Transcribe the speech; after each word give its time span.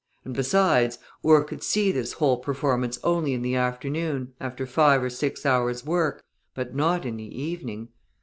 And 0.25 0.33
besides, 0.33 0.97
Ure 1.23 1.43
could 1.43 1.61
see 1.61 1.91
this 1.91 2.13
whole 2.13 2.37
performance 2.39 2.97
only 3.03 3.33
in 3.33 3.43
the 3.43 3.53
afternoon 3.55 4.33
after 4.39 4.65
five 4.65 5.03
or 5.03 5.11
six 5.11 5.45
hours' 5.45 5.85
work, 5.85 6.23
but 6.55 6.73
not 6.73 7.05
in 7.05 7.17
the 7.17 7.39
evening! 7.43 7.89